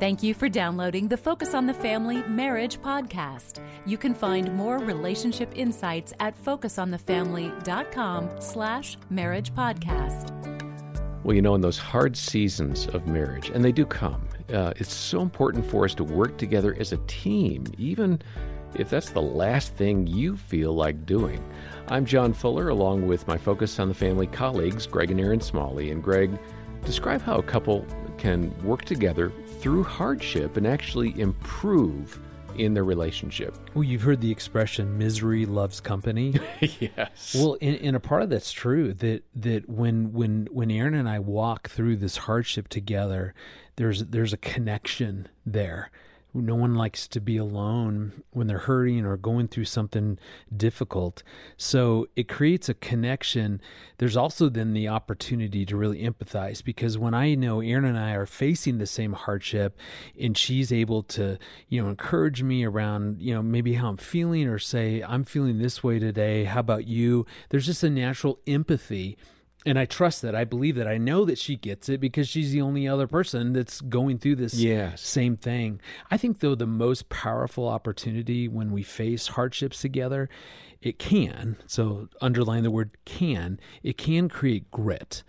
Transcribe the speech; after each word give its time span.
Thank 0.00 0.22
you 0.22 0.32
for 0.32 0.48
downloading 0.48 1.08
the 1.08 1.16
Focus 1.16 1.54
on 1.54 1.66
the 1.66 1.74
Family 1.74 2.22
Marriage 2.28 2.80
podcast. 2.80 3.58
You 3.84 3.98
can 3.98 4.14
find 4.14 4.54
more 4.54 4.78
relationship 4.78 5.50
insights 5.56 6.12
at 6.20 6.40
focusonthefamily.com 6.40 8.40
slash 8.40 8.96
marriage 9.10 9.52
podcast. 9.54 11.24
Well, 11.24 11.34
you 11.34 11.42
know, 11.42 11.56
in 11.56 11.62
those 11.62 11.78
hard 11.78 12.16
seasons 12.16 12.86
of 12.86 13.08
marriage, 13.08 13.50
and 13.50 13.64
they 13.64 13.72
do 13.72 13.84
come, 13.84 14.28
uh, 14.54 14.72
it's 14.76 14.94
so 14.94 15.20
important 15.20 15.68
for 15.68 15.84
us 15.84 15.96
to 15.96 16.04
work 16.04 16.38
together 16.38 16.76
as 16.78 16.92
a 16.92 16.98
team, 17.08 17.64
even 17.76 18.22
if 18.76 18.90
that's 18.90 19.10
the 19.10 19.20
last 19.20 19.74
thing 19.74 20.06
you 20.06 20.36
feel 20.36 20.74
like 20.74 21.06
doing. 21.06 21.44
I'm 21.88 22.06
John 22.06 22.32
Fuller, 22.32 22.68
along 22.68 23.08
with 23.08 23.26
my 23.26 23.36
Focus 23.36 23.80
on 23.80 23.88
the 23.88 23.94
Family 23.94 24.28
colleagues, 24.28 24.86
Greg 24.86 25.10
and 25.10 25.18
Erin 25.18 25.40
Smalley. 25.40 25.90
And 25.90 26.04
Greg, 26.04 26.38
describe 26.84 27.20
how 27.20 27.34
a 27.34 27.42
couple 27.42 27.84
can 28.16 28.56
work 28.64 28.84
together 28.84 29.32
through 29.60 29.84
hardship 29.84 30.56
and 30.56 30.66
actually 30.66 31.18
improve 31.20 32.20
in 32.56 32.74
their 32.74 32.84
relationship. 32.84 33.54
Well, 33.74 33.84
you've 33.84 34.02
heard 34.02 34.20
the 34.20 34.30
expression 34.30 34.98
"misery 34.98 35.46
loves 35.46 35.80
company." 35.80 36.34
yes. 36.60 37.36
Well, 37.38 37.56
and, 37.60 37.96
a 37.96 38.00
part 38.00 38.22
of 38.22 38.30
that's 38.30 38.52
true. 38.52 38.92
That 38.94 39.22
that 39.36 39.68
when 39.68 40.12
when 40.12 40.48
when 40.50 40.70
Erin 40.70 40.94
and 40.94 41.08
I 41.08 41.20
walk 41.20 41.68
through 41.68 41.96
this 41.96 42.18
hardship 42.18 42.68
together, 42.68 43.34
there's 43.76 44.06
there's 44.06 44.32
a 44.32 44.38
connection 44.38 45.28
there 45.46 45.90
no 46.34 46.54
one 46.54 46.74
likes 46.74 47.08
to 47.08 47.20
be 47.20 47.36
alone 47.36 48.22
when 48.30 48.46
they're 48.46 48.58
hurting 48.58 49.04
or 49.04 49.16
going 49.16 49.48
through 49.48 49.64
something 49.64 50.18
difficult. 50.54 51.22
So 51.56 52.06
it 52.16 52.28
creates 52.28 52.68
a 52.68 52.74
connection. 52.74 53.60
There's 53.96 54.16
also 54.16 54.48
then 54.48 54.74
the 54.74 54.88
opportunity 54.88 55.64
to 55.66 55.76
really 55.76 56.02
empathize 56.02 56.62
because 56.62 56.98
when 56.98 57.14
I 57.14 57.34
know 57.34 57.60
Erin 57.60 57.84
and 57.84 57.98
I 57.98 58.12
are 58.12 58.26
facing 58.26 58.78
the 58.78 58.86
same 58.86 59.14
hardship 59.14 59.76
and 60.20 60.36
she's 60.36 60.72
able 60.72 61.02
to, 61.04 61.38
you 61.68 61.82
know, 61.82 61.88
encourage 61.88 62.42
me 62.42 62.64
around, 62.64 63.20
you 63.20 63.34
know, 63.34 63.42
maybe 63.42 63.74
how 63.74 63.88
I'm 63.88 63.96
feeling 63.96 64.46
or 64.48 64.58
say, 64.58 65.02
I'm 65.02 65.24
feeling 65.24 65.58
this 65.58 65.82
way 65.82 65.98
today. 65.98 66.44
How 66.44 66.60
about 66.60 66.86
you? 66.86 67.26
There's 67.48 67.66
just 67.66 67.82
a 67.82 67.90
natural 67.90 68.38
empathy 68.46 69.16
and 69.66 69.78
I 69.78 69.84
trust 69.86 70.22
that. 70.22 70.34
I 70.34 70.44
believe 70.44 70.76
that. 70.76 70.86
I 70.86 70.98
know 70.98 71.24
that 71.24 71.38
she 71.38 71.56
gets 71.56 71.88
it 71.88 72.00
because 72.00 72.28
she's 72.28 72.52
the 72.52 72.60
only 72.60 72.86
other 72.86 73.06
person 73.06 73.52
that's 73.52 73.80
going 73.80 74.18
through 74.18 74.36
this 74.36 74.54
yes. 74.54 75.00
same 75.00 75.36
thing. 75.36 75.80
I 76.10 76.16
think, 76.16 76.40
though, 76.40 76.54
the 76.54 76.66
most 76.66 77.08
powerful 77.08 77.68
opportunity 77.68 78.48
when 78.48 78.70
we 78.70 78.82
face 78.82 79.28
hardships 79.28 79.80
together, 79.80 80.28
it 80.80 80.98
can, 80.98 81.56
so 81.66 82.08
underline 82.20 82.62
the 82.62 82.70
word 82.70 82.96
can, 83.04 83.58
it 83.82 83.98
can 83.98 84.28
create 84.28 84.70
grit. 84.70 85.24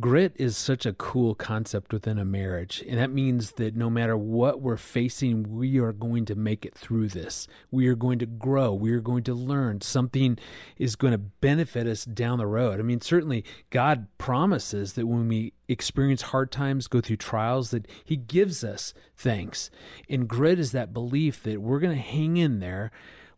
Grit 0.00 0.32
is 0.36 0.56
such 0.56 0.86
a 0.86 0.94
cool 0.94 1.34
concept 1.34 1.92
within 1.92 2.18
a 2.18 2.24
marriage. 2.24 2.82
And 2.88 2.98
that 2.98 3.12
means 3.12 3.52
that 3.52 3.76
no 3.76 3.90
matter 3.90 4.16
what 4.16 4.62
we're 4.62 4.78
facing, 4.78 5.54
we 5.54 5.78
are 5.78 5.92
going 5.92 6.24
to 6.26 6.34
make 6.34 6.64
it 6.64 6.74
through 6.74 7.08
this. 7.08 7.46
We 7.70 7.88
are 7.88 7.94
going 7.94 8.18
to 8.20 8.26
grow. 8.26 8.72
We 8.72 8.92
are 8.92 9.00
going 9.00 9.22
to 9.24 9.34
learn. 9.34 9.82
Something 9.82 10.38
is 10.78 10.96
going 10.96 11.12
to 11.12 11.18
benefit 11.18 11.86
us 11.86 12.06
down 12.06 12.38
the 12.38 12.46
road. 12.46 12.80
I 12.80 12.82
mean, 12.82 13.02
certainly 13.02 13.44
God 13.68 14.06
promises 14.16 14.94
that 14.94 15.06
when 15.06 15.28
we 15.28 15.52
experience 15.68 16.22
hard 16.22 16.50
times, 16.50 16.86
go 16.86 17.02
through 17.02 17.16
trials, 17.16 17.70
that 17.72 17.86
He 18.02 18.16
gives 18.16 18.64
us 18.64 18.94
things. 19.14 19.70
And 20.08 20.26
grit 20.26 20.58
is 20.58 20.72
that 20.72 20.94
belief 20.94 21.42
that 21.42 21.60
we're 21.60 21.80
going 21.80 21.94
to 21.94 22.02
hang 22.02 22.38
in 22.38 22.60
there 22.60 22.92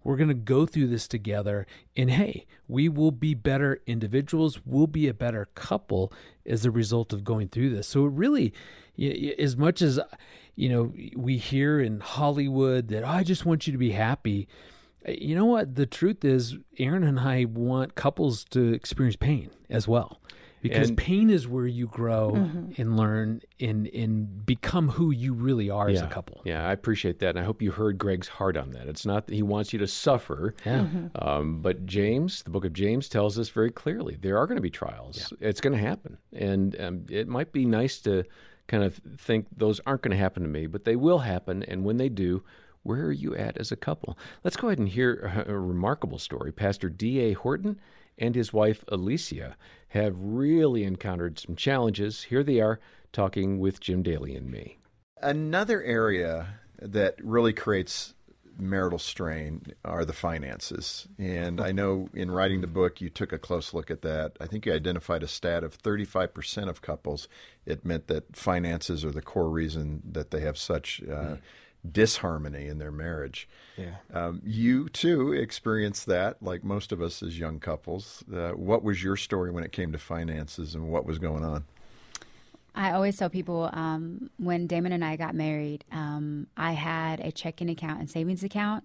we're 0.04 0.16
going 0.16 0.28
to 0.28 0.34
go 0.34 0.66
through 0.66 0.86
this 0.86 1.08
together. 1.08 1.66
And 1.96 2.10
hey, 2.10 2.46
we 2.68 2.88
will 2.88 3.10
be 3.10 3.34
better 3.34 3.80
individuals. 3.86 4.60
We'll 4.64 4.86
be 4.86 5.08
a 5.08 5.14
better 5.14 5.48
couple 5.54 6.12
as 6.46 6.64
a 6.64 6.70
result 6.70 7.12
of 7.12 7.24
going 7.24 7.48
through 7.48 7.70
this. 7.70 7.88
So, 7.88 8.04
it 8.04 8.12
really, 8.12 8.52
as 9.38 9.56
much 9.56 9.82
as, 9.82 9.98
you 10.54 10.68
know, 10.68 10.92
we 11.16 11.38
hear 11.38 11.80
in 11.80 12.00
Hollywood 12.00 12.88
that, 12.88 13.02
oh, 13.02 13.08
I 13.08 13.24
just 13.24 13.44
want 13.44 13.66
you 13.66 13.72
to 13.72 13.78
be 13.78 13.92
happy. 13.92 14.46
Uh, 15.08 15.12
you 15.12 15.34
know 15.34 15.46
what? 15.46 15.74
The 15.74 15.86
truth 15.86 16.24
is, 16.24 16.58
Erin 16.78 17.02
and 17.02 17.18
I 17.18 17.46
want 17.46 17.94
couples 17.94 18.44
to 18.50 18.72
experience 18.72 19.16
pain 19.16 19.50
as 19.68 19.88
well 19.88 20.20
because 20.64 20.88
and, 20.88 20.96
pain 20.96 21.28
is 21.28 21.46
where 21.46 21.66
you 21.66 21.86
grow 21.86 22.32
mm-hmm. 22.32 22.80
and 22.80 22.96
learn 22.96 23.42
and 23.60 23.86
and 23.88 24.46
become 24.46 24.88
who 24.88 25.10
you 25.10 25.34
really 25.34 25.68
are 25.68 25.90
yeah, 25.90 25.96
as 25.96 26.02
a 26.02 26.06
couple. 26.06 26.40
Yeah, 26.46 26.66
I 26.66 26.72
appreciate 26.72 27.18
that, 27.18 27.30
and 27.30 27.38
I 27.38 27.42
hope 27.42 27.60
you 27.60 27.70
heard 27.70 27.98
Greg's 27.98 28.28
heart 28.28 28.56
on 28.56 28.70
that. 28.70 28.88
It's 28.88 29.04
not 29.04 29.26
that 29.26 29.34
he 29.34 29.42
wants 29.42 29.74
you 29.74 29.78
to 29.80 29.86
suffer, 29.86 30.54
yeah. 30.64 30.78
Mm-hmm. 30.80 31.06
Um, 31.22 31.60
but 31.60 31.84
James, 31.84 32.42
the 32.44 32.50
book 32.50 32.64
of 32.64 32.72
James, 32.72 33.10
tells 33.10 33.38
us 33.38 33.50
very 33.50 33.70
clearly 33.70 34.16
there 34.18 34.38
are 34.38 34.46
going 34.46 34.56
to 34.56 34.62
be 34.62 34.70
trials. 34.70 35.34
Yeah. 35.38 35.48
It's 35.48 35.60
going 35.60 35.74
to 35.74 35.78
happen, 35.78 36.16
and 36.32 36.80
um, 36.80 37.04
it 37.10 37.28
might 37.28 37.52
be 37.52 37.66
nice 37.66 37.98
to 38.00 38.24
kind 38.66 38.84
of 38.84 38.98
think 39.18 39.46
those 39.54 39.82
aren't 39.84 40.00
going 40.00 40.12
to 40.12 40.16
happen 40.16 40.44
to 40.44 40.48
me, 40.48 40.66
but 40.66 40.86
they 40.86 40.96
will 40.96 41.18
happen, 41.18 41.62
and 41.64 41.84
when 41.84 41.98
they 41.98 42.08
do. 42.08 42.42
Where 42.86 43.06
are 43.06 43.12
you 43.12 43.34
at 43.34 43.56
as 43.56 43.72
a 43.72 43.76
couple? 43.76 44.18
Let's 44.42 44.58
go 44.58 44.68
ahead 44.68 44.78
and 44.78 44.86
hear 44.86 45.32
a, 45.48 45.52
a 45.54 45.58
remarkable 45.58 46.18
story. 46.18 46.52
Pastor 46.52 46.90
D.A. 46.90 47.32
Horton 47.32 47.80
and 48.18 48.34
his 48.34 48.52
wife 48.52 48.84
Alicia 48.88 49.56
have 49.88 50.14
really 50.18 50.84
encountered 50.84 51.38
some 51.38 51.56
challenges. 51.56 52.24
Here 52.24 52.42
they 52.42 52.60
are 52.60 52.80
talking 53.12 53.58
with 53.58 53.80
Jim 53.80 54.02
Daly 54.02 54.34
and 54.34 54.50
me. 54.50 54.78
Another 55.22 55.82
area 55.82 56.58
that 56.80 57.16
really 57.22 57.52
creates 57.52 58.14
marital 58.56 58.98
strain 58.98 59.62
are 59.84 60.04
the 60.04 60.12
finances. 60.12 61.08
And 61.18 61.60
I 61.60 61.72
know 61.72 62.08
in 62.14 62.30
writing 62.30 62.60
the 62.60 62.66
book, 62.66 63.00
you 63.00 63.10
took 63.10 63.32
a 63.32 63.38
close 63.38 63.74
look 63.74 63.90
at 63.90 64.02
that. 64.02 64.36
I 64.40 64.46
think 64.46 64.66
you 64.66 64.72
identified 64.72 65.22
a 65.22 65.28
stat 65.28 65.64
of 65.64 65.80
35% 65.80 66.68
of 66.68 66.82
couples, 66.82 67.28
it 67.66 67.84
meant 67.84 68.06
that 68.08 68.36
finances 68.36 69.04
are 69.04 69.10
the 69.10 69.22
core 69.22 69.48
reason 69.48 70.02
that 70.12 70.30
they 70.30 70.40
have 70.40 70.58
such. 70.58 71.02
Uh, 71.02 71.36
mm 71.36 71.40
disharmony 71.90 72.66
in 72.66 72.78
their 72.78 72.92
marriage. 72.92 73.48
Yeah. 73.76 73.96
Um, 74.12 74.40
you 74.44 74.88
too 74.88 75.32
experienced 75.32 76.06
that, 76.06 76.42
like 76.42 76.64
most 76.64 76.92
of 76.92 77.02
us 77.02 77.22
as 77.22 77.38
young 77.38 77.60
couples. 77.60 78.24
Uh, 78.32 78.50
what 78.50 78.82
was 78.82 79.02
your 79.02 79.16
story 79.16 79.50
when 79.50 79.64
it 79.64 79.72
came 79.72 79.92
to 79.92 79.98
finances 79.98 80.74
and 80.74 80.88
what 80.88 81.04
was 81.04 81.18
going 81.18 81.44
on? 81.44 81.64
I 82.74 82.92
always 82.92 83.16
tell 83.16 83.30
people 83.30 83.70
um, 83.72 84.30
when 84.36 84.66
Damon 84.66 84.92
and 84.92 85.04
I 85.04 85.16
got 85.16 85.34
married, 85.34 85.84
um, 85.92 86.48
I 86.56 86.72
had 86.72 87.20
a 87.20 87.30
checking 87.30 87.70
account 87.70 88.00
and 88.00 88.10
savings 88.10 88.42
account 88.42 88.84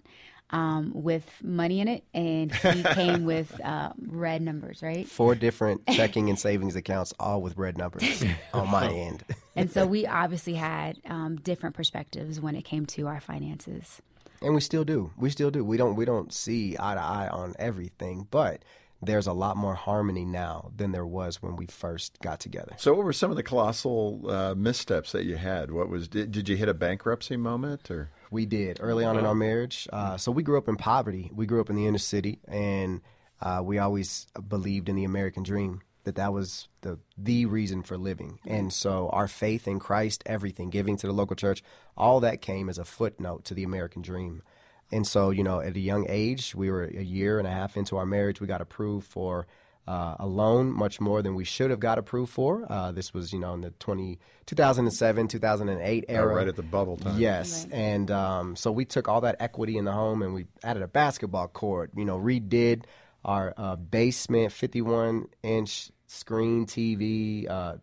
um, 0.50 0.92
with 0.94 1.28
money 1.42 1.80
in 1.80 1.88
it, 1.88 2.04
and 2.14 2.54
he 2.54 2.82
came 2.94 3.24
with 3.24 3.60
uh, 3.64 3.92
red 4.06 4.42
numbers, 4.42 4.82
right? 4.82 5.08
Four 5.08 5.34
different 5.34 5.86
checking 5.88 6.28
and 6.28 6.38
savings 6.38 6.76
accounts, 6.76 7.12
all 7.18 7.42
with 7.42 7.56
red 7.56 7.78
numbers 7.78 8.24
on 8.54 8.68
my 8.68 8.88
end. 8.88 9.24
And 9.60 9.70
so 9.70 9.86
we 9.86 10.06
obviously 10.06 10.54
had 10.54 10.98
um, 11.06 11.36
different 11.36 11.74
perspectives 11.74 12.40
when 12.40 12.54
it 12.54 12.64
came 12.64 12.86
to 12.86 13.06
our 13.06 13.20
finances. 13.20 14.00
And 14.42 14.54
we 14.54 14.60
still 14.60 14.84
do. 14.84 15.12
We 15.16 15.30
still 15.30 15.50
do. 15.50 15.64
We 15.64 15.76
don't. 15.76 15.96
We 15.96 16.04
don't 16.04 16.32
see 16.32 16.76
eye 16.78 16.94
to 16.94 17.00
eye 17.00 17.28
on 17.30 17.54
everything, 17.58 18.26
but 18.30 18.62
there's 19.02 19.26
a 19.26 19.32
lot 19.32 19.56
more 19.56 19.74
harmony 19.74 20.24
now 20.24 20.72
than 20.76 20.92
there 20.92 21.06
was 21.06 21.42
when 21.42 21.56
we 21.56 21.66
first 21.66 22.18
got 22.20 22.40
together. 22.40 22.72
So, 22.78 22.94
what 22.94 23.04
were 23.04 23.12
some 23.12 23.30
of 23.30 23.36
the 23.36 23.42
colossal 23.42 24.30
uh, 24.30 24.54
missteps 24.54 25.12
that 25.12 25.24
you 25.24 25.36
had? 25.36 25.70
What 25.70 25.88
was 25.88 26.08
did, 26.08 26.32
did 26.32 26.48
you 26.48 26.56
hit 26.56 26.68
a 26.68 26.74
bankruptcy 26.74 27.36
moment 27.36 27.90
or? 27.90 28.10
We 28.30 28.46
did 28.46 28.78
early 28.80 29.04
on 29.04 29.18
in 29.18 29.26
our 29.26 29.34
marriage. 29.34 29.88
Uh, 29.92 30.16
so 30.16 30.30
we 30.30 30.42
grew 30.42 30.56
up 30.56 30.68
in 30.68 30.76
poverty. 30.76 31.30
We 31.34 31.46
grew 31.46 31.60
up 31.60 31.68
in 31.68 31.76
the 31.76 31.86
inner 31.86 31.98
city, 31.98 32.38
and 32.46 33.00
uh, 33.40 33.60
we 33.64 33.78
always 33.78 34.26
believed 34.48 34.88
in 34.88 34.96
the 34.96 35.04
American 35.04 35.42
dream. 35.42 35.82
That 36.10 36.16
that 36.16 36.32
was 36.32 36.68
the 36.80 36.98
the 37.16 37.46
reason 37.46 37.82
for 37.82 37.96
living, 37.96 38.38
and 38.44 38.72
so 38.72 39.08
our 39.12 39.28
faith 39.28 39.68
in 39.68 39.78
Christ, 39.78 40.22
everything, 40.26 40.70
giving 40.70 40.96
to 40.96 41.06
the 41.06 41.12
local 41.12 41.36
church, 41.36 41.62
all 41.96 42.20
that 42.20 42.42
came 42.42 42.68
as 42.68 42.78
a 42.78 42.84
footnote 42.84 43.44
to 43.44 43.54
the 43.54 43.62
American 43.62 44.02
dream. 44.02 44.42
And 44.92 45.06
so, 45.06 45.30
you 45.30 45.44
know, 45.44 45.60
at 45.60 45.76
a 45.76 45.80
young 45.80 46.06
age, 46.08 46.52
we 46.54 46.68
were 46.68 46.82
a 46.84 47.02
year 47.02 47.38
and 47.38 47.46
a 47.46 47.50
half 47.50 47.76
into 47.76 47.96
our 47.96 48.06
marriage, 48.06 48.40
we 48.40 48.48
got 48.48 48.60
approved 48.60 49.06
for 49.06 49.46
uh, 49.86 50.16
a 50.18 50.26
loan 50.26 50.72
much 50.72 51.00
more 51.00 51.22
than 51.22 51.34
we 51.34 51.44
should 51.44 51.70
have 51.70 51.80
got 51.80 51.98
approved 51.98 52.32
for. 52.32 52.66
Uh, 52.70 52.92
this 52.92 53.14
was, 53.14 53.32
you 53.32 53.38
know, 53.38 53.54
in 53.54 53.60
the 53.60 53.70
20, 53.70 54.18
2007, 54.46 55.28
2008 55.28 56.04
era. 56.08 56.32
Oh, 56.32 56.36
right 56.36 56.48
at 56.48 56.56
the 56.56 56.62
bubble 56.62 56.96
time. 56.96 57.18
Yes. 57.18 57.64
Right. 57.64 57.74
And 57.74 58.10
um, 58.10 58.56
so 58.56 58.72
we 58.72 58.84
took 58.84 59.08
all 59.08 59.20
that 59.22 59.36
equity 59.40 59.78
in 59.78 59.84
the 59.84 59.92
home 59.92 60.22
and 60.22 60.34
we 60.34 60.46
added 60.62 60.82
a 60.82 60.88
basketball 60.88 61.48
court, 61.48 61.90
you 61.96 62.04
know, 62.04 62.18
redid 62.18 62.84
our 63.24 63.54
uh, 63.56 63.76
basement, 63.76 64.52
51 64.52 65.28
inch 65.42 65.90
screen 66.10 66.66
TV, 66.66 67.48
uh, 67.48 67.76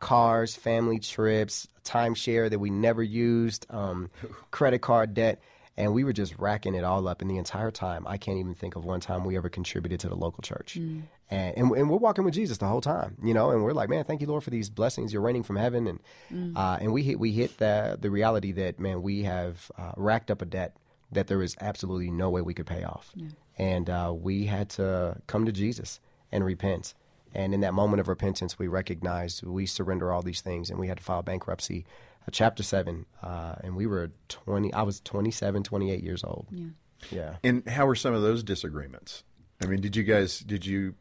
cars, 0.00 0.54
family 0.54 0.98
trips, 0.98 1.68
timeshare 1.84 2.50
that 2.50 2.58
we 2.58 2.70
never 2.70 3.02
used, 3.02 3.66
um, 3.70 4.10
credit 4.50 4.80
card 4.80 5.14
debt 5.14 5.40
and 5.76 5.94
we 5.94 6.04
were 6.04 6.12
just 6.12 6.38
racking 6.38 6.74
it 6.74 6.84
all 6.84 7.08
up. 7.08 7.22
And 7.22 7.30
the 7.30 7.38
entire 7.38 7.70
time, 7.70 8.06
I 8.06 8.18
can't 8.18 8.38
even 8.38 8.54
think 8.54 8.76
of 8.76 8.84
one 8.84 9.00
time 9.00 9.24
we 9.24 9.36
ever 9.36 9.48
contributed 9.48 10.00
to 10.00 10.08
the 10.08 10.14
local 10.14 10.42
church. 10.42 10.76
Mm. 10.78 11.02
And, 11.30 11.56
and, 11.56 11.72
and 11.72 11.90
we're 11.90 11.96
walking 11.96 12.24
with 12.24 12.34
Jesus 12.34 12.58
the 12.58 12.66
whole 12.66 12.82
time, 12.82 13.16
you 13.22 13.32
know. 13.32 13.50
And 13.50 13.62
we're 13.62 13.72
like, 13.72 13.88
man, 13.88 14.04
thank 14.04 14.20
you, 14.20 14.26
Lord, 14.26 14.44
for 14.44 14.50
these 14.50 14.68
blessings. 14.68 15.12
You're 15.12 15.22
raining 15.22 15.44
from 15.44 15.56
heaven, 15.56 15.86
and 15.86 16.00
mm. 16.30 16.56
uh, 16.56 16.76
and 16.78 16.92
we 16.92 17.02
hit 17.02 17.18
we 17.18 17.32
hit 17.32 17.56
the 17.56 17.96
the 17.98 18.10
reality 18.10 18.52
that 18.52 18.78
man, 18.78 19.00
we 19.00 19.22
have 19.22 19.70
uh, 19.78 19.92
racked 19.96 20.30
up 20.30 20.42
a 20.42 20.44
debt 20.44 20.76
that 21.10 21.28
there 21.28 21.42
is 21.42 21.56
absolutely 21.60 22.10
no 22.10 22.28
way 22.28 22.42
we 22.42 22.52
could 22.52 22.66
pay 22.66 22.84
off, 22.84 23.12
yeah. 23.14 23.28
and 23.56 23.88
uh, 23.88 24.12
we 24.14 24.44
had 24.44 24.68
to 24.70 25.16
come 25.26 25.46
to 25.46 25.52
Jesus 25.52 26.00
and 26.30 26.44
repent. 26.44 26.92
And 27.34 27.54
in 27.54 27.60
that 27.60 27.74
moment 27.74 28.00
of 28.00 28.08
repentance, 28.08 28.58
we 28.58 28.68
recognized 28.68 29.42
we 29.42 29.66
surrender 29.66 30.12
all 30.12 30.22
these 30.22 30.40
things, 30.40 30.70
and 30.70 30.78
we 30.78 30.88
had 30.88 30.98
to 30.98 31.02
file 31.02 31.22
bankruptcy 31.22 31.86
uh, 32.26 32.30
chapter 32.30 32.62
seven, 32.62 33.06
uh, 33.22 33.56
and 33.64 33.74
we 33.76 33.86
were 33.86 34.10
twenty. 34.28 34.72
I 34.72 34.82
was 34.82 35.00
27, 35.00 35.62
28 35.62 36.02
years 36.02 36.24
old. 36.24 36.46
Yeah. 36.50 36.66
Yeah. 37.10 37.36
And 37.42 37.68
how 37.68 37.86
were 37.86 37.96
some 37.96 38.14
of 38.14 38.22
those 38.22 38.42
disagreements? 38.42 39.24
I 39.62 39.66
mean, 39.66 39.80
did 39.80 39.96
you 39.96 40.02
guys 40.02 40.40
did 40.40 40.66
you 40.66 40.94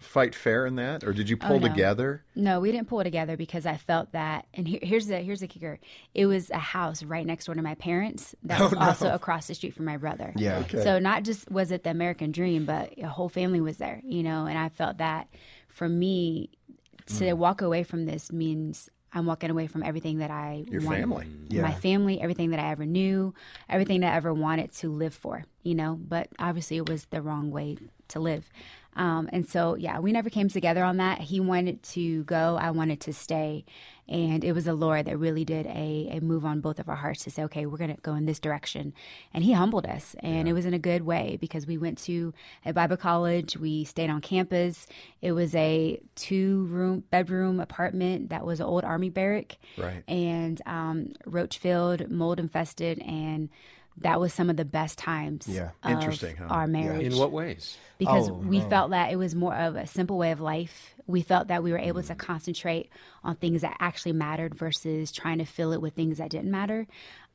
fight 0.00 0.34
fair 0.34 0.66
in 0.66 0.76
that, 0.76 1.04
or 1.04 1.12
did 1.12 1.28
you 1.28 1.36
oh, 1.40 1.46
pull 1.46 1.56
Oh, 1.56 1.58
no. 1.60 1.68
together? 1.68 2.24
No, 2.34 2.60
we 2.60 2.72
didn't 2.72 2.88
pull 2.88 3.02
together 3.02 3.36
because 3.36 3.66
I 3.66 3.76
felt 3.76 4.12
that, 4.12 4.46
and 4.54 4.66
here, 4.66 4.80
here's 4.82 5.06
the 5.06 5.18
here's 5.18 5.40
the 5.40 5.48
kicker: 5.48 5.78
it 6.14 6.26
was 6.26 6.50
a 6.50 6.58
house 6.58 7.02
right 7.02 7.26
next 7.26 7.46
door 7.46 7.54
to 7.54 7.62
my 7.62 7.74
parents 7.74 8.34
that 8.44 8.60
oh, 8.60 8.64
was 8.64 8.74
also 8.74 9.14
across 9.14 9.46
the 9.46 9.54
street 9.54 9.74
from 9.74 9.84
my 9.84 9.96
brother. 9.96 10.32
Yeah. 10.36 10.58
Okay. 10.58 10.82
So 10.82 10.98
not 10.98 11.24
just 11.24 11.50
was 11.50 11.70
it 11.70 11.84
the 11.84 11.90
American 11.90 12.32
dream, 12.32 12.64
but 12.64 12.92
a 12.98 13.08
whole 13.08 13.28
family 13.28 13.60
was 13.60 13.78
there, 13.78 14.00
you 14.04 14.22
know. 14.22 14.46
And 14.46 14.58
I 14.58 14.68
felt 14.68 14.98
that 14.98 15.28
for 15.68 15.88
me 15.88 16.50
to 17.06 17.30
hmm. 17.30 17.38
walk 17.38 17.62
away 17.62 17.82
from 17.82 18.06
this 18.06 18.32
means 18.32 18.90
I'm 19.12 19.24
walking 19.24 19.50
away 19.50 19.66
from 19.66 19.82
everything 19.82 20.18
that 20.18 20.30
I 20.30 20.64
Your 20.68 20.82
wanted. 20.82 21.00
family. 21.00 21.26
Yeah. 21.48 21.62
my 21.62 21.72
family, 21.72 22.20
everything 22.20 22.50
that 22.50 22.60
I 22.60 22.70
ever 22.70 22.84
knew, 22.84 23.32
everything 23.68 24.00
that 24.00 24.12
I 24.12 24.16
ever 24.16 24.34
wanted 24.34 24.72
to 24.74 24.90
live 24.90 25.14
for, 25.14 25.44
you 25.62 25.74
know. 25.74 25.98
But 25.98 26.28
obviously, 26.38 26.76
it 26.76 26.88
was 26.88 27.06
the 27.06 27.22
wrong 27.22 27.50
way 27.50 27.78
to 28.08 28.20
live. 28.20 28.50
Um, 28.96 29.28
and 29.32 29.46
so, 29.48 29.76
yeah, 29.76 29.98
we 30.00 30.10
never 30.10 30.30
came 30.30 30.48
together 30.48 30.82
on 30.82 30.96
that. 30.96 31.20
He 31.20 31.38
wanted 31.38 31.82
to 31.84 32.24
go, 32.24 32.56
I 32.60 32.70
wanted 32.70 33.00
to 33.02 33.12
stay. 33.12 33.64
And 34.08 34.44
it 34.44 34.52
was 34.52 34.64
the 34.66 34.74
Lord 34.74 35.06
that 35.06 35.18
really 35.18 35.44
did 35.44 35.66
a, 35.66 36.08
a 36.12 36.20
move 36.20 36.44
on 36.44 36.60
both 36.60 36.78
of 36.78 36.88
our 36.88 36.94
hearts 36.96 37.24
to 37.24 37.30
say, 37.30 37.42
okay, 37.44 37.66
we're 37.66 37.76
going 37.76 37.94
to 37.94 38.00
go 38.02 38.14
in 38.14 38.24
this 38.24 38.38
direction. 38.38 38.94
And 39.34 39.42
He 39.44 39.52
humbled 39.52 39.84
us. 39.84 40.14
And 40.20 40.48
it 40.48 40.52
was 40.52 40.64
in 40.64 40.74
a 40.74 40.78
good 40.78 41.02
way 41.02 41.36
because 41.40 41.66
we 41.66 41.76
went 41.76 41.98
to 42.04 42.32
a 42.64 42.72
Bible 42.72 42.96
college, 42.96 43.56
we 43.56 43.84
stayed 43.84 44.08
on 44.08 44.20
campus. 44.20 44.86
It 45.20 45.32
was 45.32 45.54
a 45.56 46.00
two 46.14 46.66
room, 46.66 47.02
bedroom 47.10 47.58
apartment 47.60 48.30
that 48.30 48.46
was 48.46 48.60
an 48.60 48.66
old 48.66 48.84
Army 48.84 49.10
barrack 49.10 49.58
Right. 49.76 50.04
and 50.08 50.62
um, 50.66 51.12
roach 51.26 51.58
filled, 51.58 52.08
mold 52.08 52.38
infested, 52.38 53.00
and 53.00 53.50
that 53.98 54.20
was 54.20 54.32
some 54.32 54.50
of 54.50 54.56
the 54.56 54.64
best 54.64 54.98
times. 54.98 55.46
Yeah. 55.48 55.70
of 55.82 55.92
Interesting, 55.92 56.36
huh? 56.36 56.46
Our 56.48 56.66
marriage, 56.66 57.12
In 57.12 57.18
what 57.18 57.32
ways? 57.32 57.76
because 57.98 58.28
Oh, 58.28 58.34
we 58.34 58.58
man. 58.58 58.70
felt 58.70 58.90
that 58.90 59.10
it 59.12 59.16
was 59.16 59.34
more 59.34 59.54
of 59.54 59.76
a 59.76 59.86
simple 59.86 60.18
way 60.18 60.30
of 60.32 60.40
life. 60.40 60.94
We 61.06 61.22
felt 61.22 61.48
that 61.48 61.62
we 61.62 61.72
were 61.72 61.78
able 61.78 62.02
to 62.02 62.14
concentrate 62.14 62.90
on 63.24 63.36
things 63.36 63.62
that 63.62 63.76
actually 63.80 64.12
mattered 64.12 64.54
versus 64.54 65.12
trying 65.12 65.38
to 65.38 65.44
fill 65.44 65.72
it 65.72 65.80
with 65.80 65.94
things 65.94 66.18
that 66.18 66.30
didn't 66.30 66.50
matter, 66.50 66.86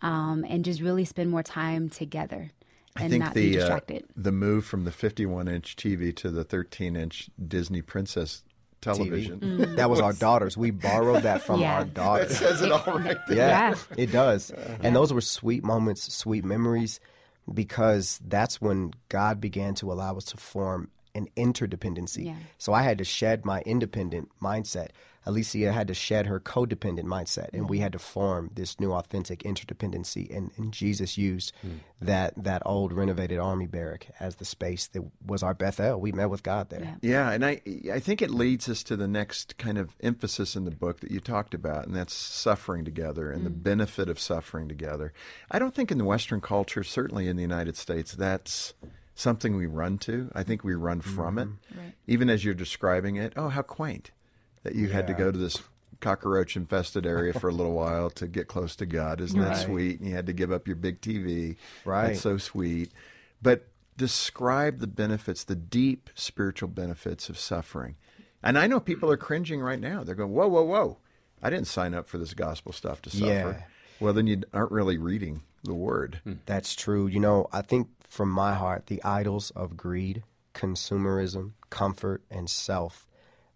um, 0.01 0.45
and 0.47 0.63
just 0.65 0.81
really 0.81 1.05
spend 1.05 1.29
more 1.31 1.43
time 1.43 1.89
together 1.89 2.51
and 2.95 3.05
I 3.05 3.09
think 3.09 3.23
not 3.23 3.33
be 3.33 3.55
the 3.55 3.73
uh, 3.73 3.79
the 4.15 4.31
move 4.31 4.65
from 4.65 4.83
the 4.83 4.91
51 4.91 5.47
inch 5.47 5.75
TV 5.75 6.15
to 6.17 6.29
the 6.29 6.43
13 6.43 6.95
inch 6.95 7.29
Disney 7.45 7.81
Princess 7.81 8.43
television. 8.81 9.39
Mm. 9.39 9.75
That 9.77 9.89
was 9.89 9.99
our 9.99 10.13
daughters. 10.13 10.57
We 10.57 10.71
borrowed 10.71 11.23
that 11.23 11.41
from 11.43 11.59
Yeah. 11.61 11.75
our 11.75 11.85
daughters. 11.85 12.37
Says 12.37 12.61
it 12.61 12.71
all 12.71 12.97
right 12.99 13.17
there. 13.27 13.37
Yeah, 13.37 13.69
Yeah. 13.69 13.75
it 13.97 14.11
does. 14.11 14.51
And 14.81 14.95
those 14.95 15.13
were 15.13 15.21
sweet 15.21 15.63
moments, 15.63 16.13
sweet 16.13 16.43
memories, 16.43 16.99
because 17.51 18.19
that's 18.27 18.59
when 18.61 18.93
God 19.09 19.39
began 19.41 19.75
to 19.75 19.91
allow 19.91 20.17
us 20.17 20.25
to 20.25 20.37
form 20.37 20.89
an 21.15 21.27
interdependency. 21.35 22.25
Yeah. 22.25 22.35
So 22.57 22.73
I 22.73 22.83
had 22.83 22.97
to 22.99 23.03
shed 23.03 23.45
my 23.45 23.61
independent 23.61 24.29
mindset. 24.41 24.89
Alicia 25.25 25.71
had 25.71 25.87
to 25.87 25.93
shed 25.93 26.25
her 26.25 26.39
codependent 26.39 27.03
mindset, 27.03 27.49
and 27.53 27.69
we 27.69 27.77
mm. 27.77 27.81
had 27.81 27.91
to 27.91 27.99
form 27.99 28.49
this 28.55 28.79
new 28.79 28.91
authentic 28.91 29.43
interdependency. 29.43 30.35
And, 30.35 30.49
and 30.57 30.73
Jesus 30.73 31.15
used 31.15 31.53
hmm. 31.61 31.75
that 32.01 32.33
that 32.43 32.63
old 32.65 32.91
renovated 32.91 33.37
army 33.37 33.67
barrack 33.67 34.07
as 34.19 34.37
the 34.37 34.45
space 34.45 34.87
that 34.87 35.03
was 35.23 35.43
our 35.43 35.53
Bethel. 35.53 36.01
We 36.01 36.11
met 36.11 36.31
with 36.31 36.41
God 36.41 36.69
there. 36.69 36.97
Yeah, 37.03 37.29
and 37.29 37.45
I 37.45 37.61
I 37.93 37.99
think 37.99 38.23
it 38.23 38.31
leads 38.31 38.67
us 38.67 38.81
to 38.83 38.95
the 38.95 39.07
next 39.07 39.59
kind 39.59 39.77
of 39.77 39.95
emphasis 40.01 40.55
in 40.55 40.65
the 40.65 40.71
book 40.71 41.01
that 41.01 41.11
you 41.11 41.19
talked 41.19 41.53
about, 41.53 41.85
and 41.85 41.95
that's 41.95 42.15
suffering 42.15 42.83
together 42.83 43.31
and 43.31 43.45
the 43.45 43.51
mm. 43.51 43.61
benefit 43.61 44.09
of 44.09 44.19
suffering 44.19 44.67
together. 44.67 45.13
I 45.51 45.59
don't 45.59 45.75
think 45.75 45.91
in 45.91 45.99
the 45.99 46.05
Western 46.05 46.41
culture, 46.41 46.83
certainly 46.83 47.27
in 47.27 47.35
the 47.35 47.43
United 47.43 47.77
States, 47.77 48.13
that's 48.13 48.73
something 49.21 49.55
we 49.55 49.65
run 49.65 49.97
to. 49.99 50.31
I 50.33 50.43
think 50.43 50.63
we 50.63 50.73
run 50.73 51.01
from 51.01 51.37
it. 51.37 51.47
Mm-hmm. 51.47 51.89
Even 52.07 52.29
as 52.29 52.43
you're 52.43 52.53
describing 52.53 53.15
it, 53.15 53.33
oh, 53.35 53.49
how 53.49 53.61
quaint 53.61 54.11
that 54.63 54.75
you 54.75 54.89
had 54.89 55.07
to 55.07 55.13
go 55.13 55.31
to 55.31 55.37
this 55.37 55.61
cockroach 56.01 56.55
infested 56.55 57.05
area 57.05 57.31
for 57.31 57.49
a 57.49 57.53
little 57.53 57.73
while 57.73 58.09
to 58.09 58.27
get 58.27 58.47
close 58.47 58.75
to 58.75 58.85
God. 58.85 59.21
Isn't 59.21 59.39
that 59.39 59.57
sweet? 59.57 59.99
And 59.99 60.09
you 60.09 60.15
had 60.15 60.25
to 60.25 60.33
give 60.33 60.51
up 60.51 60.67
your 60.67 60.75
big 60.75 60.99
TV. 60.99 61.55
Right. 61.85 62.07
That's 62.07 62.21
so 62.21 62.37
sweet. 62.37 62.91
But 63.41 63.67
describe 63.97 64.79
the 64.79 64.87
benefits, 64.87 65.43
the 65.43 65.55
deep 65.55 66.09
spiritual 66.15 66.69
benefits 66.69 67.29
of 67.29 67.37
suffering. 67.37 67.95
And 68.43 68.57
I 68.57 68.67
know 68.67 68.79
people 68.79 69.11
are 69.11 69.17
cringing 69.17 69.61
right 69.61 69.79
now. 69.79 70.03
They're 70.03 70.15
going, 70.15 70.31
whoa, 70.31 70.47
whoa, 70.47 70.63
whoa. 70.63 70.97
I 71.43 71.49
didn't 71.49 71.67
sign 71.67 71.93
up 71.93 72.07
for 72.07 72.17
this 72.17 72.33
gospel 72.33 72.73
stuff 72.73 73.01
to 73.03 73.09
suffer. 73.09 73.25
Yeah. 73.25 73.63
Well, 73.99 74.13
then 74.13 74.27
you 74.27 74.41
aren't 74.53 74.71
really 74.71 74.97
reading 74.97 75.41
the 75.63 75.75
word. 75.75 76.21
Hmm. 76.23 76.33
That's 76.45 76.75
true. 76.75 77.07
You 77.07 77.19
know, 77.19 77.47
I 77.51 77.61
think 77.61 77.87
from 78.11 78.29
my 78.29 78.53
heart, 78.55 78.87
the 78.87 79.01
idols 79.05 79.51
of 79.51 79.77
greed, 79.77 80.21
consumerism, 80.53 81.53
comfort, 81.69 82.21
and 82.29 82.49
self 82.49 83.07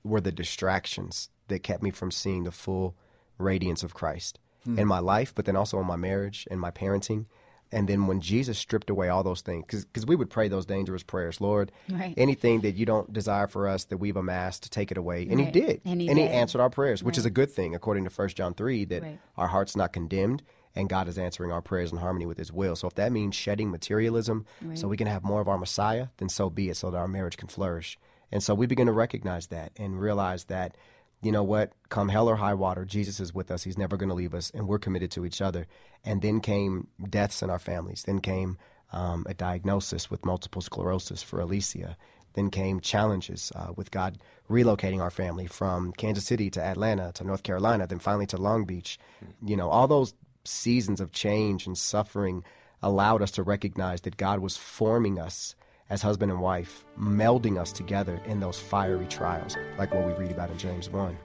were 0.01 0.21
the 0.21 0.31
distractions 0.31 1.29
that 1.49 1.61
kept 1.61 1.83
me 1.83 1.91
from 1.91 2.09
seeing 2.09 2.45
the 2.45 2.53
full 2.53 2.95
radiance 3.37 3.83
of 3.83 3.93
Christ 3.93 4.39
hmm. 4.63 4.79
in 4.79 4.87
my 4.87 4.99
life, 4.99 5.35
but 5.35 5.43
then 5.43 5.57
also 5.57 5.77
in 5.81 5.85
my 5.85 5.97
marriage 5.97 6.47
and 6.49 6.57
my 6.61 6.71
parenting. 6.71 7.25
And 7.69 7.89
then 7.89 8.07
when 8.07 8.21
Jesus 8.21 8.57
stripped 8.57 8.89
away 8.89 9.09
all 9.09 9.23
those 9.23 9.41
things, 9.41 9.65
because 9.67 10.05
we 10.05 10.15
would 10.15 10.29
pray 10.29 10.47
those 10.47 10.65
dangerous 10.65 11.03
prayers, 11.03 11.41
Lord, 11.41 11.73
Right. 11.89 12.13
anything 12.15 12.61
that 12.61 12.75
you 12.75 12.85
don't 12.85 13.11
desire 13.11 13.47
for 13.47 13.67
us 13.67 13.83
that 13.85 13.97
we've 13.97 14.15
amassed, 14.15 14.63
to 14.63 14.69
take 14.69 14.89
it 14.89 14.97
away. 14.97 15.27
And 15.29 15.41
He 15.41 15.51
did. 15.51 15.81
And 15.83 15.99
he 15.99 16.07
did. 16.07 16.31
answered 16.31 16.61
our 16.61 16.69
prayers, 16.69 17.03
which 17.03 17.17
is 17.17 17.25
a 17.25 17.29
good 17.29 17.51
thing, 17.51 17.75
according 17.75 18.05
to 18.05 18.09
1 18.09 18.35
John 18.35 18.53
3, 18.53 18.85
that 18.85 19.03
Right. 19.03 19.19
our 19.35 19.47
heart's 19.47 19.75
not 19.75 19.91
condemned 19.91 20.43
and 20.75 20.89
God 20.89 21.07
is 21.07 21.17
answering 21.17 21.51
our 21.51 21.61
prayers 21.61 21.91
in 21.91 21.97
harmony 21.97 22.25
with 22.25 22.37
His 22.37 22.51
will. 22.51 22.75
So 22.75 22.87
if 22.87 22.95
that 22.95 23.11
means 23.11 23.35
shedding 23.35 23.71
materialism 23.71 24.45
so 24.75 24.87
we 24.87 24.97
can 24.97 25.07
have 25.07 25.23
more 25.23 25.41
of 25.41 25.47
our 25.47 25.57
Messiah, 25.57 26.07
then 26.17 26.29
so 26.29 26.49
be 26.49 26.69
it, 26.69 26.77
so 26.77 26.91
that 26.91 26.97
our 26.97 27.07
marriage 27.07 27.37
can 27.37 27.47
flourish. 27.47 27.97
And 28.31 28.43
so 28.43 28.53
we 28.53 28.65
begin 28.67 28.87
to 28.87 28.93
recognize 28.93 29.47
that 29.47 29.71
and 29.77 29.99
realize 29.99 30.45
that, 30.45 30.75
you 31.21 31.31
know 31.31 31.43
what, 31.43 31.71
come 31.89 32.09
hell 32.09 32.27
or 32.27 32.35
high 32.35 32.53
water, 32.53 32.83
Jesus 32.85 33.19
is 33.19 33.33
with 33.33 33.49
us. 33.51 33.63
He's 33.63 33.77
never 33.77 33.97
going 33.97 34.09
to 34.09 34.15
leave 34.15 34.33
us, 34.33 34.51
and 34.53 34.67
we're 34.67 34.79
committed 34.79 35.11
to 35.11 35.25
each 35.25 35.41
other. 35.41 35.67
And 36.03 36.21
then 36.21 36.41
came 36.41 36.87
deaths 37.09 37.41
in 37.41 37.49
our 37.49 37.59
families. 37.59 38.03
Then 38.05 38.19
came 38.19 38.57
um, 38.91 39.25
a 39.27 39.33
diagnosis 39.33 40.11
with 40.11 40.25
multiple 40.25 40.61
sclerosis 40.61 41.23
for 41.23 41.39
Alicia. 41.39 41.97
Then 42.33 42.49
came 42.49 42.81
challenges 42.81 43.51
uh, 43.55 43.71
with 43.75 43.91
God 43.91 44.17
relocating 44.49 45.01
our 45.01 45.09
family 45.09 45.47
from 45.47 45.93
Kansas 45.93 46.25
City 46.25 46.49
to 46.51 46.61
Atlanta 46.61 47.11
to 47.13 47.23
North 47.23 47.43
Carolina, 47.43 47.87
then 47.87 47.99
finally 47.99 48.25
to 48.27 48.37
Long 48.37 48.65
Beach. 48.65 48.99
You 49.43 49.55
know, 49.55 49.69
all 49.69 49.87
those 49.87 50.13
seasons 50.47 51.01
of 51.01 51.11
change 51.11 51.67
and 51.67 51.77
suffering 51.77 52.43
allowed 52.81 53.21
us 53.21 53.31
to 53.31 53.43
recognize 53.43 54.01
that 54.01 54.17
God 54.17 54.39
was 54.39 54.57
forming 54.57 55.19
us 55.19 55.55
as 55.89 56.01
husband 56.01 56.31
and 56.31 56.41
wife, 56.41 56.85
melding 56.99 57.59
us 57.59 57.71
together 57.71 58.21
in 58.25 58.39
those 58.39 58.59
fiery 58.59 59.05
trials, 59.05 59.55
like 59.77 59.93
what 59.93 60.05
we 60.05 60.13
read 60.13 60.31
about 60.31 60.49
in 60.49 60.57
James 60.57 60.89
1. 60.89 61.17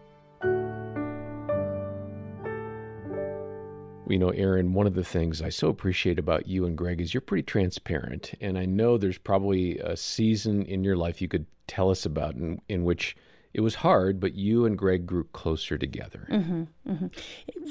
You 4.09 4.19
know, 4.19 4.31
Erin, 4.31 4.73
one 4.73 4.89
of 4.89 4.95
the 4.95 5.05
things 5.05 5.41
I 5.41 5.51
so 5.51 5.69
appreciate 5.69 6.19
about 6.19 6.49
you 6.49 6.67
and 6.67 6.77
Greg 6.77 7.01
is 7.01 7.15
you're 7.15 7.21
pretty 7.21 7.45
transparent. 7.45 8.33
And 8.41 8.59
I 8.59 8.67
know 8.67 8.99
there's 8.99 9.19
probably 9.19 9.79
a 9.79 9.97
season 9.97 10.65
in 10.67 10.83
your 10.83 10.97
life 10.97 11.23
you 11.23 11.29
could 11.29 11.47
tell 11.69 11.91
us 11.91 12.05
about 12.05 12.35
in, 12.35 12.61
in 12.69 12.83
which 12.83 13.17
it 13.53 13.61
was 13.61 13.77
hard, 13.77 14.21
but 14.21 14.35
you 14.35 14.65
and 14.65 14.79
Greg 14.79 15.07
grew 15.07 15.25
closer 15.25 15.77
together. 15.77 16.27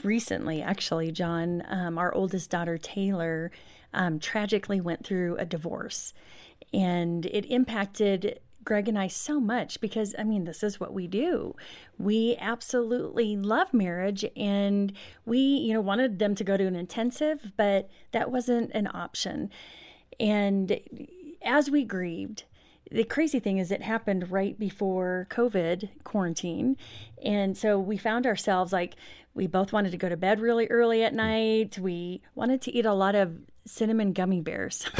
recently, 0.04 0.62
actually, 0.62 1.12
John, 1.12 1.64
um, 1.68 1.98
our 1.98 2.14
oldest 2.14 2.50
daughter, 2.50 2.78
Taylor, 2.78 3.52
um, 3.94 4.20
tragically 4.20 4.82
went 4.82 5.06
through 5.06 5.38
a 5.38 5.46
divorce. 5.46 6.14
And 6.74 7.26
it 7.26 7.46
impacted 7.46 8.40
Greg 8.64 8.88
and 8.88 9.00
I 9.00 9.08
so 9.08 9.40
much 9.40 9.80
because, 9.80 10.14
I 10.20 10.24
mean, 10.24 10.44
this 10.44 10.64
is 10.64 10.80
what 10.80 10.94
we 10.94 11.08
do. 11.08 11.56
We 11.98 12.36
absolutely 12.40 13.38
love 13.38 13.74
marriage 13.74 14.26
and 14.36 14.92
we, 15.26 15.40
you 15.40 15.74
know, 15.74 15.82
wanted 15.82 16.20
them 16.20 16.36
to 16.36 16.44
go 16.44 16.58
to 16.58 16.66
an 16.66 16.76
intensive, 16.76 17.54
but 17.56 17.90
that 18.12 18.32
wasn't 18.32 18.72
an 18.74 18.88
option. 18.94 19.50
And 20.20 20.80
as 21.42 21.72
we 21.72 21.86
grieved, 21.86 22.44
the 22.91 23.03
crazy 23.03 23.39
thing 23.39 23.58
is 23.58 23.72
it 23.72 23.81
happened 23.81 24.31
right 24.31 24.58
before 24.60 25.27
covid 25.29 25.89
quarantine. 26.03 26.77
And 27.24 27.58
so 27.58 27.79
we 27.79 27.98
found 27.98 28.25
ourselves 28.25 28.74
like 28.74 28.96
we 29.34 29.48
both 29.48 29.72
wanted 29.72 29.91
to 29.91 29.98
go 29.98 30.10
to 30.10 30.17
bed 30.17 30.39
really 30.39 30.67
early 30.67 31.03
at 31.03 31.13
mm. 31.13 31.17
night. 31.17 31.77
We 31.79 32.22
wanted 32.36 32.62
to 32.63 32.72
eat 32.72 32.86
a 32.86 32.93
lot 32.93 33.15
of 33.15 33.38
cinnamon 33.65 34.13
gummy 34.13 34.41
bears. 34.41 34.86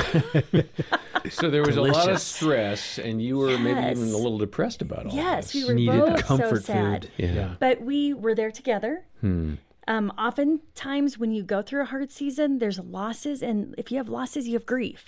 So 1.30 1.50
there 1.50 1.64
was 1.64 1.76
a 1.76 1.82
lot 1.82 2.10
of 2.10 2.22
stress, 2.22 2.98
and 2.98 3.22
you 3.22 3.38
were 3.38 3.58
maybe 3.58 3.80
even 3.80 4.14
a 4.14 4.18
little 4.18 4.38
depressed 4.38 4.82
about 4.82 5.08
all 5.08 5.14
yes 5.14 5.54
we 5.54 5.66
were 5.66 5.74
Needed 5.74 6.00
both 6.00 6.26
comfort 6.26 6.64
so 6.64 6.74
sad. 6.74 7.10
Food. 7.18 7.36
Yeah. 7.36 7.56
but 7.60 7.82
we 7.82 8.14
were 8.14 8.36
there 8.36 8.52
together 8.52 9.06
hmm. 9.22 9.56
Um, 9.90 10.14
oftentimes 10.20 11.18
when 11.18 11.32
you 11.32 11.42
go 11.42 11.64
through 11.64 11.82
a 11.82 11.86
hard 11.86 12.12
season 12.12 12.60
there's 12.60 12.80
losses 12.80 13.42
and 13.42 13.76
if 13.78 13.92
you 13.92 13.98
have 13.98 14.08
losses 14.08 14.48
you 14.48 14.54
have 14.54 14.66
grief 14.66 15.06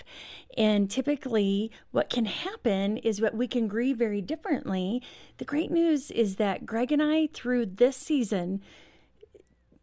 and 0.58 0.90
typically 0.90 1.72
what 1.92 2.10
can 2.10 2.26
happen 2.26 2.98
is 2.98 3.18
that 3.18 3.36
we 3.36 3.48
can 3.48 3.68
grieve 3.68 3.98
very 3.98 4.22
differently 4.22 5.02
the 5.38 5.46
great 5.46 5.72
news 5.72 6.12
is 6.12 6.36
that 6.36 6.66
greg 6.66 6.92
and 6.92 7.02
i 7.02 7.30
through 7.32 7.66
this 7.66 7.96
season 7.96 8.60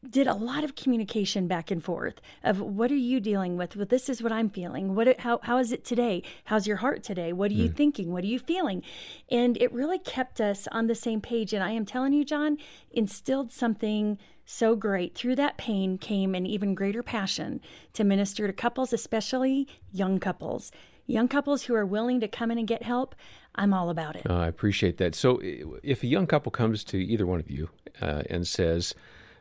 did 0.08 0.26
a 0.26 0.34
lot 0.34 0.64
of 0.64 0.76
communication 0.76 1.48
back 1.48 1.70
and 1.70 1.82
forth 1.82 2.20
of 2.44 2.60
what 2.60 2.90
are 2.92 2.96
you 2.96 3.18
dealing 3.18 3.56
with? 3.56 3.74
Well, 3.74 3.84
this 3.84 4.08
is 4.08 4.22
what 4.22 4.30
I'm 4.30 4.48
feeling. 4.48 4.94
What 4.94 5.20
how 5.20 5.40
how 5.42 5.58
is 5.58 5.72
it 5.72 5.84
today? 5.84 6.22
How's 6.44 6.68
your 6.68 6.76
heart 6.76 7.02
today? 7.02 7.32
What 7.32 7.50
are 7.50 7.54
you 7.54 7.68
mm. 7.68 7.74
thinking? 7.74 8.12
What 8.12 8.22
are 8.22 8.28
you 8.28 8.38
feeling? 8.38 8.84
And 9.28 9.56
it 9.60 9.72
really 9.72 9.98
kept 9.98 10.40
us 10.40 10.68
on 10.70 10.86
the 10.86 10.94
same 10.94 11.20
page. 11.20 11.52
And 11.52 11.64
I 11.64 11.72
am 11.72 11.84
telling 11.84 12.12
you, 12.12 12.24
John, 12.24 12.58
instilled 12.92 13.50
something 13.50 14.18
so 14.50 14.74
great. 14.74 15.14
Through 15.14 15.36
that 15.36 15.58
pain 15.58 15.98
came 15.98 16.34
an 16.34 16.46
even 16.46 16.74
greater 16.74 17.02
passion 17.02 17.60
to 17.92 18.02
minister 18.02 18.46
to 18.46 18.52
couples, 18.54 18.94
especially 18.94 19.68
young 19.92 20.18
couples. 20.18 20.72
Young 21.06 21.28
couples 21.28 21.64
who 21.64 21.74
are 21.74 21.84
willing 21.84 22.18
to 22.20 22.28
come 22.28 22.50
in 22.50 22.56
and 22.56 22.66
get 22.66 22.82
help, 22.82 23.14
I'm 23.54 23.74
all 23.74 23.90
about 23.90 24.16
it. 24.16 24.28
Uh, 24.28 24.38
I 24.38 24.48
appreciate 24.48 24.96
that. 24.96 25.14
So, 25.14 25.38
if 25.82 26.02
a 26.02 26.06
young 26.06 26.26
couple 26.26 26.50
comes 26.50 26.82
to 26.84 26.96
either 26.96 27.26
one 27.26 27.40
of 27.40 27.50
you 27.50 27.68
uh, 28.00 28.22
and 28.30 28.46
says 28.46 28.94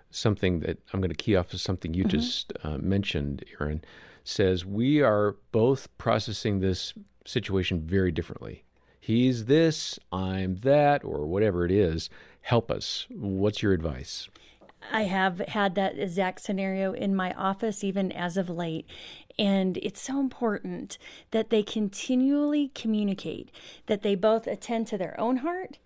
something 0.10 0.60
that 0.62 0.80
I'm 0.92 1.00
going 1.00 1.10
to 1.10 1.16
key 1.16 1.38
off 1.38 1.54
of 1.54 1.62
something 1.62 1.94
you 1.94 2.04
mm-hmm. 2.04 2.18
just 2.18 2.52
uh, 2.66 2.78
mentioned, 2.78 3.46
Erin, 3.62 3.84
says 4.26 4.66
we 4.66 5.02
are 5.02 5.38
both 5.54 5.88
processing 5.98 6.60
this 6.60 6.94
situation 7.26 7.80
very 7.80 8.12
differently. 8.12 8.66
He's 9.00 9.46
this, 9.46 10.00
I'm 10.12 10.58
that, 10.58 11.06
or 11.06 11.26
whatever 11.28 11.64
it 11.64 11.72
is. 11.72 12.10
Help 12.42 12.70
us. 12.70 13.08
What's 13.10 13.62
your 13.64 13.72
advice? 13.72 14.28
I 14.92 15.04
have 15.04 15.40
had 15.40 15.76
that 15.76 15.98
exact 15.98 16.42
scenario 16.42 16.94
in 16.94 17.16
my 17.16 17.34
office, 17.34 17.84
even 17.84 18.12
as 18.12 18.38
of 18.38 18.50
late. 18.50 18.86
And 19.40 19.78
it's 19.78 20.02
so 20.02 20.20
important 20.20 20.98
that 21.32 21.50
they 21.50 21.64
continually 21.64 22.72
communicate, 22.74 23.52
that 23.86 24.02
they 24.02 24.16
both 24.16 24.48
attend 24.48 24.88
to 24.88 24.98
their 24.98 25.20
own 25.20 25.38
heart 25.38 25.78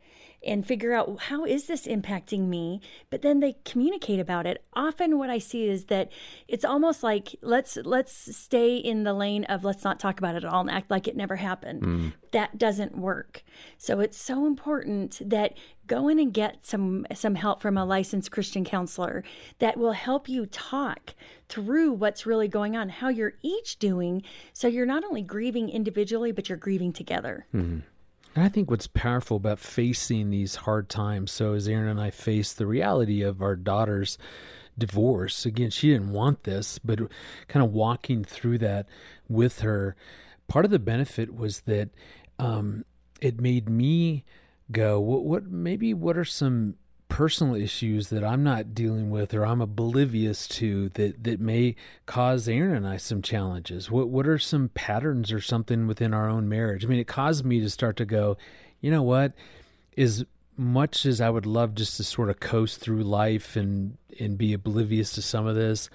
and 0.44 0.66
figure 0.66 0.94
out 0.94 1.24
how 1.24 1.46
is 1.46 1.68
this 1.68 1.86
impacting 1.86 2.48
me 2.48 2.82
but 3.10 3.22
then 3.22 3.40
they 3.40 3.56
communicate 3.64 4.20
about 4.20 4.46
it 4.46 4.64
often 4.74 5.18
what 5.18 5.30
i 5.30 5.38
see 5.38 5.68
is 5.68 5.86
that 5.86 6.12
it's 6.48 6.66
almost 6.66 7.04
like 7.04 7.36
let's 7.42 7.78
let's 7.84 8.36
stay 8.36 8.76
in 8.76 9.04
the 9.04 9.14
lane 9.14 9.44
of 9.46 9.64
let's 9.64 9.84
not 9.84 10.00
talk 10.00 10.18
about 10.18 10.36
it 10.36 10.44
at 10.44 10.52
all 10.52 10.62
and 10.62 10.72
act 10.72 10.90
like 10.90 11.08
it 11.08 11.16
never 11.16 11.36
happened 11.36 11.82
mm. 11.82 12.14
that 12.32 12.58
doesn't 12.58 12.98
work 12.98 13.44
so 13.78 14.00
it's 14.00 14.18
so 14.18 14.46
important 14.48 15.22
that 15.24 15.54
go 15.92 16.08
in 16.08 16.20
and 16.20 16.34
get 16.34 16.66
some 16.66 17.06
some 17.14 17.36
help 17.36 17.62
from 17.62 17.78
a 17.78 17.84
licensed 17.84 18.32
christian 18.32 18.64
counselor 18.64 19.24
that 19.60 19.78
will 19.78 19.92
help 19.92 20.30
you 20.30 20.46
talk 20.46 21.14
through 21.50 21.92
what's 21.92 22.26
really 22.26 22.48
going 22.48 22.78
on 22.78 22.88
how 22.88 23.10
you're 23.10 23.34
each 23.42 23.78
doing 23.78 24.24
so 24.54 24.70
you're 24.70 24.86
not 24.86 25.04
only 25.04 25.22
grieving 25.22 25.68
individually 25.70 26.32
but 26.32 26.48
you're 26.48 26.58
grieving 26.58 26.94
together 26.94 27.46
mm-hmm. 27.54 27.80
And 28.34 28.46
I 28.46 28.48
think 28.48 28.72
what's 28.72 28.88
powerful 28.88 29.36
about 29.36 29.60
facing 29.60 30.30
these 30.30 30.56
hard 30.56 30.88
times, 30.88 31.34
so 31.34 31.54
as 31.54 31.68
Erin 31.68 31.90
and 31.90 32.00
I 32.00 32.12
face 32.12 32.54
the 32.54 32.66
reality 32.66 33.22
of 33.22 33.42
our 33.42 33.58
daughter's 33.58 34.18
divorce, 34.78 35.46
again, 35.46 35.70
she 35.70 35.90
didn't 35.90 36.14
want 36.14 36.46
this, 36.46 36.80
but 36.80 37.00
kind 37.50 37.62
of 37.62 37.74
walking 37.74 38.24
through 38.24 38.60
that 38.60 38.88
with 39.28 39.60
her, 39.60 39.98
part 40.48 40.64
of 40.64 40.72
the 40.72 40.80
benefit 40.80 41.36
was 41.36 41.62
that 41.62 41.90
um, 42.40 42.86
it 43.20 43.42
made 43.42 43.68
me 43.68 44.24
go, 44.72 45.00
what, 45.00 45.24
what 45.24 45.46
maybe 45.46 45.94
what 45.94 46.18
are 46.18 46.26
some 46.26 46.76
personal 47.10 47.56
issues 47.56 48.08
that 48.08 48.24
I'm 48.24 48.42
not 48.42 48.74
dealing 48.74 49.10
with 49.10 49.34
or 49.34 49.46
I'm 49.46 49.60
oblivious 49.60 50.48
to 50.48 50.90
that 50.90 51.26
that 51.26 51.42
may 51.42 51.76
cause 52.06 52.48
Erin 52.48 52.76
and 52.76 52.88
I 52.88 52.98
some 52.98 53.22
challenges? 53.22 53.92
What 53.92 54.10
what 54.10 54.28
are 54.28 54.38
some 54.38 54.70
patterns 54.70 55.32
or 55.32 55.42
something 55.42 55.88
within 55.88 56.14
our 56.14 56.30
own 56.30 56.48
marriage? 56.48 56.86
I 56.86 56.88
mean, 56.88 57.00
it 57.00 57.08
caused 57.08 57.46
me 57.46 57.60
to 57.60 57.70
start 57.70 57.98
to 57.98 58.06
go, 58.06 58.38
you 58.80 58.90
know 58.90 59.04
what? 59.04 59.34
As 59.98 60.24
much 60.58 61.06
as 61.06 61.20
I 61.20 61.30
would 61.30 61.46
love 61.46 61.76
just 61.76 61.98
to 61.98 62.04
sort 62.04 62.30
of 62.30 62.40
coast 62.40 62.80
through 62.80 63.04
life 63.04 63.56
and 63.56 63.98
and 64.20 64.38
be 64.38 64.54
oblivious 64.54 65.12
to 65.14 65.22
some 65.22 65.48
of 65.48 65.56
this, 65.56 65.90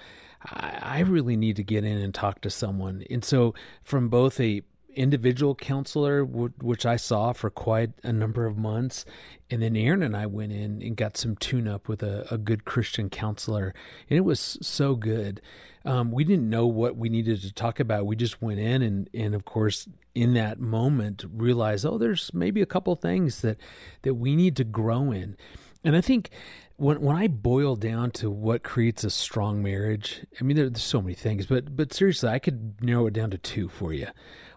I, 0.44 0.78
I 0.82 1.00
really 1.00 1.36
need 1.36 1.56
to 1.56 1.64
get 1.64 1.84
in 1.84 1.98
and 1.98 2.14
talk 2.14 2.40
to 2.42 2.50
someone. 2.50 3.04
And 3.10 3.24
so, 3.24 3.54
from 3.82 4.08
both 4.08 4.40
a 4.40 4.62
individual 4.96 5.54
counselor, 5.54 6.24
which 6.24 6.84
I 6.84 6.96
saw 6.96 7.32
for 7.32 7.50
quite 7.50 7.90
a 8.02 8.12
number 8.12 8.46
of 8.46 8.56
months. 8.56 9.04
And 9.50 9.62
then 9.62 9.76
Erin 9.76 10.02
and 10.02 10.16
I 10.16 10.26
went 10.26 10.52
in 10.52 10.82
and 10.82 10.96
got 10.96 11.16
some 11.16 11.36
tune 11.36 11.68
up 11.68 11.86
with 11.86 12.02
a, 12.02 12.26
a 12.32 12.38
good 12.38 12.64
Christian 12.64 13.10
counselor. 13.10 13.74
And 14.10 14.16
it 14.16 14.22
was 14.22 14.58
so 14.60 14.96
good. 14.96 15.40
Um, 15.84 16.10
we 16.10 16.24
didn't 16.24 16.50
know 16.50 16.66
what 16.66 16.96
we 16.96 17.08
needed 17.08 17.42
to 17.42 17.52
talk 17.52 17.78
about. 17.78 18.06
We 18.06 18.16
just 18.16 18.42
went 18.42 18.58
in 18.58 18.82
and, 18.82 19.08
and 19.14 19.34
of 19.34 19.44
course, 19.44 19.86
in 20.14 20.34
that 20.34 20.58
moment, 20.58 21.24
realized, 21.30 21.86
oh, 21.86 21.98
there's 21.98 22.32
maybe 22.34 22.62
a 22.62 22.66
couple 22.66 22.96
things 22.96 23.42
that, 23.42 23.58
that 24.02 24.14
we 24.14 24.34
need 24.34 24.56
to 24.56 24.64
grow 24.64 25.12
in. 25.12 25.36
And 25.84 25.94
I 25.94 26.00
think 26.00 26.30
when 26.76 27.00
when 27.00 27.16
I 27.16 27.28
boil 27.28 27.76
down 27.76 28.10
to 28.12 28.30
what 28.30 28.62
creates 28.62 29.04
a 29.04 29.10
strong 29.10 29.62
marriage, 29.62 30.26
I 30.40 30.44
mean, 30.44 30.56
there's 30.56 30.82
so 30.82 31.00
many 31.00 31.14
things, 31.14 31.46
but 31.46 31.76
but 31.76 31.92
seriously, 31.92 32.28
I 32.28 32.38
could 32.38 32.82
narrow 32.82 33.06
it 33.06 33.14
down 33.14 33.30
to 33.30 33.38
two 33.38 33.68
for 33.68 33.92
you. 33.92 34.08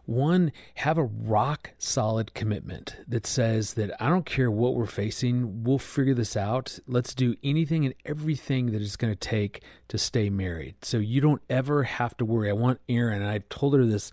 One, 0.10 0.52
have 0.74 0.98
a 0.98 1.04
rock 1.04 1.70
solid 1.78 2.34
commitment 2.34 2.96
that 3.08 3.28
says 3.28 3.76
that 3.76 3.92
I 4.02 4.10
don't 4.10 4.26
care 4.26 4.50
what 4.50 4.74
we're 4.74 4.88
facing, 4.88 5.64
we'll 5.64 5.78
figure 5.78 6.16
this 6.16 6.36
out. 6.36 6.80
Let's 6.88 7.14
do 7.14 7.36
anything 7.44 7.86
and 7.86 7.94
everything 8.04 8.72
that 8.72 8.82
it's 8.82 8.96
going 8.96 9.14
to 9.14 9.20
take 9.20 9.62
to 9.88 10.00
stay 10.00 10.32
married. 10.32 10.78
So 10.82 10.98
you 10.98 11.22
don't 11.22 11.44
ever 11.48 11.84
have 11.84 12.18
to 12.18 12.26
worry. 12.26 12.50
I 12.50 12.54
want 12.54 12.82
Erin, 12.90 13.22
and 13.22 13.30
I've 13.30 13.48
told 13.50 13.76
her 13.76 13.86
this 13.86 14.12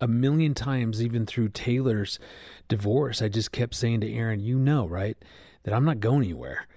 a 0.00 0.06
million 0.06 0.54
times, 0.54 1.02
even 1.02 1.26
through 1.26 1.48
Taylor's 1.48 2.20
divorce. 2.68 3.20
I 3.20 3.26
just 3.26 3.50
kept 3.50 3.74
saying 3.74 4.02
to 4.02 4.12
Erin, 4.12 4.38
you 4.38 4.60
know, 4.60 4.86
right, 4.86 5.16
that 5.64 5.74
I'm 5.74 5.84
not 5.84 5.98
going 5.98 6.22
anywhere 6.22 6.68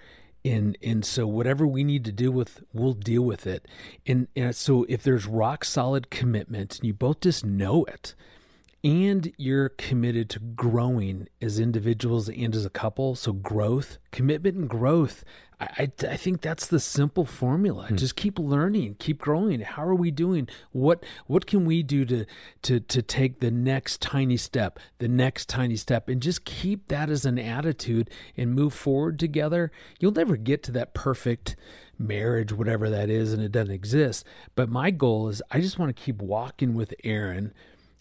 and 0.44 0.76
and 0.84 1.06
so 1.06 1.28
whatever 1.28 1.66
we 1.68 1.84
need 1.84 2.06
to 2.06 2.12
deal 2.12 2.30
with 2.30 2.62
we'll 2.72 2.94
deal 2.94 3.24
with 3.24 3.48
it 3.48 3.68
and, 4.06 4.28
and 4.36 4.56
so 4.56 4.86
if 4.88 5.02
there's 5.02 5.26
rock 5.26 5.66
solid 5.66 6.12
commitment 6.12 6.78
and 6.78 6.86
you 6.86 6.94
both 6.94 7.20
just 7.22 7.44
know 7.44 7.84
it 7.86 8.14
and 8.86 9.34
you're 9.36 9.70
committed 9.70 10.30
to 10.30 10.39
growing 10.39 11.27
as 11.42 11.60
individuals 11.60 12.30
and 12.30 12.56
as 12.56 12.65
a 12.65 12.70
couple. 12.70 13.15
So, 13.15 13.34
growth, 13.34 13.98
commitment, 14.12 14.56
and 14.56 14.70
growth. 14.70 15.24
I, 15.60 15.65
I, 15.65 15.92
I 16.08 16.18
think 16.18 16.42
that's 16.42 16.68
the 16.68 16.80
simple 16.80 17.25
formula. 17.25 17.88
Hmm. 17.88 17.96
Just 17.96 18.15
keep 18.15 18.38
learning, 18.38 18.98
keep 19.00 19.20
growing. 19.20 19.62
How 19.62 19.84
are 19.86 19.96
we 19.96 20.12
doing? 20.12 20.48
What 20.72 21.04
what 21.25 21.48
can 21.48 21.65
we 21.65 21.82
do 21.82 22.06
to 22.06 22.25
to 22.62 22.80
to 22.80 23.01
take 23.01 23.39
the 23.39 23.50
next 23.50 24.01
tiny 24.01 24.38
step, 24.38 24.80
the 25.00 25.08
next 25.08 25.50
tiny 25.50 25.77
step, 25.77 26.08
and 26.08 26.22
just 26.22 26.46
keep 26.46 26.88
that 26.89 27.10
as 27.10 27.25
an 27.25 27.39
attitude 27.39 28.12
and 28.38 28.54
move 28.54 28.75
forward 28.75 29.18
together? 29.18 29.72
You'll 30.00 30.12
never 30.12 30.38
get 30.38 30.62
to 30.63 30.72
that 30.74 30.94
perfect 30.94 31.56
marriage, 31.98 32.54
whatever 32.54 32.88
that 32.92 33.10
is, 33.10 33.34
and 33.34 33.42
it 33.42 33.51
doesn't 33.51 33.74
exist. 33.74 34.25
But 34.54 34.70
my 34.70 34.92
goal 34.92 35.27
is 35.30 35.42
I 35.50 35.60
just 35.60 35.80
want 35.80 35.96
to 35.96 36.04
keep 36.04 36.22
walking 36.22 36.75
with 36.75 36.94
Erin 37.04 37.51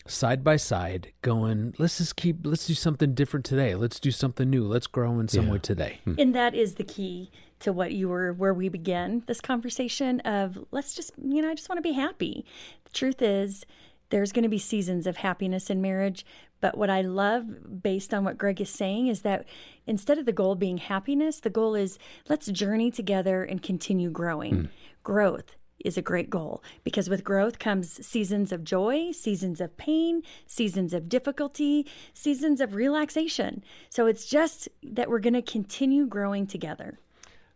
side 0.07 0.45
by 0.45 0.57
side 0.57 1.13
going 1.23 1.75
let's 1.79 1.97
just 1.97 2.15
keep 2.15 2.45
let's 2.45 2.67
do 2.67 2.75
something 2.75 3.15
different 3.15 3.45
today 3.45 3.75
let's 3.75 3.99
do 3.99 4.11
something 4.11 4.51
new 4.51 4.63
let's 4.65 4.87
grow 4.87 5.19
in 5.19 5.29
some 5.29 5.47
yeah. 5.47 5.53
way 5.53 5.59
today 5.59 6.01
hmm. 6.05 6.15
and 6.19 6.35
that 6.35 6.55
is 6.55 6.75
the 6.75 6.85
key 6.85 7.31
to 7.59 7.73
what 7.73 7.93
you 7.93 8.09
were 8.09 8.33
where 8.35 8.53
we 8.53 8.69
began 8.69 9.23
this 9.27 9.41
conversation 9.41 10.21
of 10.21 10.59
let's 10.73 10.95
just 10.95 11.13
you 11.17 11.41
know 11.41 11.51
i 11.51 11.55
just 11.55 11.71
want 11.71 11.79
to 11.79 11.83
be 11.83 11.93
happy 11.93 12.45
the 12.85 12.91
truth 12.91 13.23
is 13.23 13.65
there's 14.11 14.31
going 14.31 14.43
to 14.43 14.49
be 14.49 14.59
seasons 14.59 15.07
of 15.07 15.17
happiness 15.17 15.71
in 15.71 15.81
marriage 15.81 16.27
but 16.61 16.77
what 16.77 16.91
i 16.91 17.01
love 17.01 17.83
based 17.83 18.13
on 18.13 18.25
what 18.25 18.37
greg 18.37 18.61
is 18.61 18.69
saying 18.69 19.07
is 19.07 19.23
that 19.23 19.47
instead 19.87 20.19
of 20.19 20.27
the 20.27 20.33
goal 20.33 20.55
being 20.55 20.77
happiness 20.77 21.41
the 21.41 21.49
goal 21.49 21.75
is 21.75 21.99
let's 22.29 22.47
journey 22.49 22.91
together 22.91 23.43
and 23.43 23.63
continue 23.63 24.11
growing 24.11 24.55
mm. 24.55 24.69
growth 25.03 25.57
is 25.85 25.97
a 25.97 26.03
great 26.03 26.31
goal 26.31 26.63
because 26.83 27.09
with 27.09 27.23
growth 27.23 27.59
comes 27.59 28.05
seasons 28.05 28.51
of 28.51 28.65
joy, 28.65 29.13
seasons 29.13 29.61
of 29.61 29.77
pain, 29.77 30.23
seasons 30.47 30.93
of 30.93 31.09
difficulty, 31.09 31.87
seasons 32.15 32.61
of 32.61 32.75
relaxation. 32.75 33.63
So 33.91 34.07
it's 34.07 34.27
just 34.27 34.69
that 34.83 35.09
we're 35.09 35.21
going 35.21 35.35
to 35.35 35.43
continue 35.43 36.07
growing 36.07 36.47
together. 36.47 36.99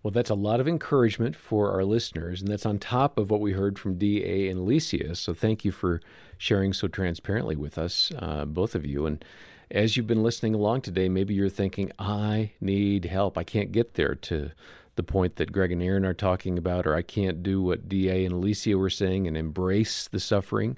Well, 0.03 0.13
that's 0.13 0.31
a 0.31 0.35
lot 0.35 0.61
of 0.61 0.69
encouragement 0.69 1.35
for 1.35 1.73
our 1.73 1.85
listeners, 1.85 2.41
and 2.41 2.51
that's 2.51 2.65
on 2.65 2.79
top 2.79 3.19
of 3.19 3.31
what 3.31 3.41
we 3.41 3.53
heard 3.53 3.81
from 3.81 3.99
D.A. 3.99 4.49
and 4.49 4.61
Alicia. 4.61 5.17
So 5.17 5.35
thank 5.35 5.65
you 5.65 5.73
for 5.73 6.01
sharing 6.37 6.73
so 6.73 6.87
transparently 6.87 7.57
with 7.57 7.77
us, 7.77 8.13
uh, 8.17 8.45
both 8.45 8.77
of 8.77 8.87
you. 8.87 9.07
And 9.07 9.25
as 9.73 9.97
you've 9.97 10.07
been 10.07 10.23
listening 10.23 10.55
along 10.55 10.83
today, 10.83 11.09
maybe 11.09 11.35
you're 11.35 11.49
thinking, 11.49 11.91
I 11.99 12.53
need 12.61 13.07
help. 13.07 13.37
I 13.37 13.43
can't 13.43 13.73
get 13.73 13.95
there 13.95 14.15
to 14.15 14.53
the 14.99 15.03
point 15.05 15.37
that 15.37 15.53
Greg 15.53 15.71
and 15.71 15.81
Erin 15.81 16.05
are 16.05 16.13
talking 16.13 16.59
about, 16.59 16.85
or 16.85 16.97
I 16.97 17.03
can't 17.03 17.41
do 17.41 17.63
what 17.63 17.89
DA 17.89 18.25
and 18.25 18.35
Alicia 18.35 18.77
were 18.77 18.91
saying 18.91 19.29
and 19.29 19.37
embrace 19.37 20.09
the 20.09 20.19
suffering, 20.19 20.77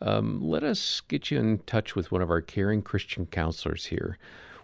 um, 0.00 0.40
let 0.40 0.62
us 0.62 1.02
get 1.08 1.32
you 1.32 1.38
in 1.40 1.58
touch 1.66 1.96
with 1.96 2.12
one 2.12 2.22
of 2.22 2.30
our 2.30 2.40
caring 2.40 2.80
Christian 2.80 3.26
counselors 3.26 3.86
here. 3.86 4.18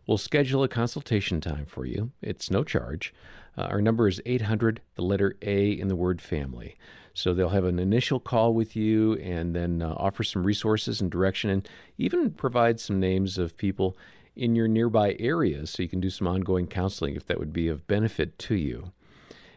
We'll 0.07 0.19
schedule 0.19 0.63
a 0.63 0.69
consultation 0.69 1.41
time 1.41 1.67
for 1.67 1.85
you. 1.85 2.13
It's 2.23 2.49
no 2.49 2.63
charge. 2.63 3.13
Uh, 3.59 3.63
our 3.63 3.83
number 3.83 4.07
is 4.07 4.23
800, 4.25 4.81
the 4.95 5.03
letter 5.03 5.37
A 5.43 5.73
in 5.73 5.89
the 5.89 5.97
word 5.97 6.23
family. 6.23 6.77
So 7.13 7.35
they'll 7.35 7.49
have 7.49 7.65
an 7.65 7.81
initial 7.81 8.21
call 8.21 8.55
with 8.55 8.77
you 8.77 9.15
and 9.15 9.53
then 9.53 9.83
uh, 9.83 9.95
offer 9.97 10.23
some 10.23 10.45
resources 10.45 11.01
and 11.01 11.11
direction 11.11 11.51
and 11.51 11.69
even 11.99 12.31
provide 12.31 12.79
some 12.79 13.01
names 13.01 13.37
of 13.37 13.57
people 13.57 13.97
in 14.37 14.55
your 14.55 14.69
nearby 14.69 15.17
areas 15.19 15.71
so 15.71 15.83
you 15.83 15.89
can 15.89 16.01
do 16.01 16.11
some 16.11 16.27
ongoing 16.27 16.67
counseling 16.67 17.17
if 17.17 17.27
that 17.27 17.39
would 17.39 17.53
be 17.53 17.69
of 17.69 17.87
benefit 17.87 18.39
to 18.39 18.55
you. 18.55 18.93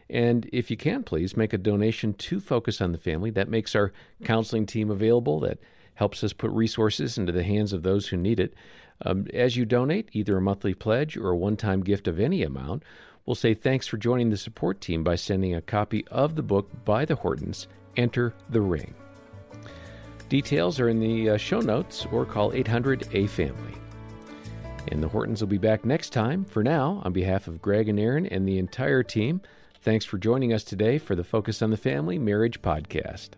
And 0.08 0.48
if 0.52 0.70
you 0.70 0.76
can, 0.76 1.04
please 1.04 1.36
make 1.36 1.52
a 1.52 1.58
donation 1.58 2.14
to 2.14 2.40
Focus 2.40 2.80
on 2.80 2.90
the 2.90 2.98
Family. 2.98 3.30
That 3.30 3.48
makes 3.48 3.76
our 3.76 3.92
counseling 4.24 4.66
team 4.66 4.90
available. 4.90 5.38
That 5.40 5.58
helps 5.94 6.24
us 6.24 6.32
put 6.32 6.50
resources 6.50 7.16
into 7.16 7.30
the 7.30 7.44
hands 7.44 7.72
of 7.72 7.84
those 7.84 8.08
who 8.08 8.16
need 8.16 8.40
it. 8.40 8.54
Um, 9.04 9.26
as 9.32 9.56
you 9.56 9.64
donate, 9.64 10.08
either 10.12 10.36
a 10.36 10.42
monthly 10.42 10.74
pledge 10.74 11.16
or 11.16 11.30
a 11.30 11.36
one 11.36 11.56
time 11.56 11.82
gift 11.82 12.08
of 12.08 12.18
any 12.18 12.42
amount, 12.42 12.82
we'll 13.24 13.36
say 13.36 13.54
thanks 13.54 13.86
for 13.86 13.98
joining 13.98 14.30
the 14.30 14.36
support 14.36 14.80
team 14.80 15.04
by 15.04 15.14
sending 15.14 15.54
a 15.54 15.62
copy 15.62 16.06
of 16.08 16.34
the 16.34 16.42
book 16.42 16.68
by 16.84 17.04
the 17.04 17.14
Hortons, 17.14 17.68
Enter 17.96 18.34
the 18.48 18.60
Ring. 18.60 18.94
Details 20.28 20.80
are 20.80 20.88
in 20.88 21.00
the 21.00 21.30
uh, 21.30 21.36
show 21.36 21.60
notes 21.60 22.06
or 22.12 22.24
call 22.24 22.52
800 22.52 23.08
A 23.12 23.26
Family. 23.28 23.74
And 24.90 25.02
the 25.02 25.08
Hortons 25.08 25.40
will 25.40 25.48
be 25.48 25.58
back 25.58 25.84
next 25.84 26.10
time. 26.10 26.44
For 26.44 26.62
now, 26.62 27.00
on 27.04 27.12
behalf 27.12 27.46
of 27.46 27.62
Greg 27.62 27.88
and 27.88 27.98
Erin 27.98 28.26
and 28.26 28.46
the 28.46 28.58
entire 28.58 29.02
team, 29.02 29.40
thanks 29.80 30.04
for 30.04 30.18
joining 30.18 30.52
us 30.52 30.64
today 30.64 30.98
for 30.98 31.14
the 31.14 31.24
Focus 31.24 31.62
on 31.62 31.70
the 31.70 31.76
Family 31.76 32.18
Marriage 32.18 32.60
Podcast. 32.60 33.30